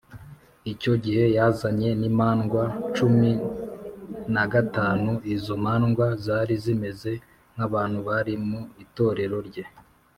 Icyo 0.73 0.93
gihe 1.03 1.23
yazanye 1.37 1.89
n’imandwa 2.01 2.63
cumin 2.95 3.37
a 4.43 4.45
gatanu, 4.53 5.11
izo 5.35 5.55
mandwa 5.65 6.05
zari 6.25 6.55
zimeze 6.63 7.11
nk’abantu 7.53 7.99
bari 8.07 8.33
mu 8.47 8.59
itorerero 8.83 9.37
rye. 9.49 9.65